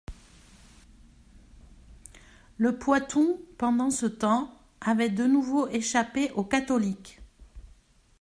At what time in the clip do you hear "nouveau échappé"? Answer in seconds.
5.27-6.31